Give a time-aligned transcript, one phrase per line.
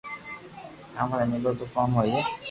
[0.99, 2.13] اپي ٻئي ملو تو ڪاو ھوئي